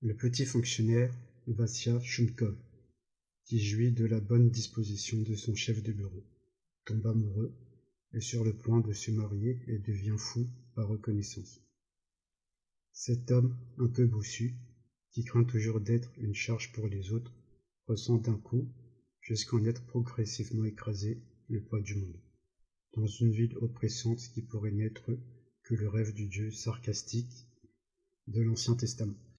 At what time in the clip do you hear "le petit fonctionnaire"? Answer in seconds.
0.00-1.12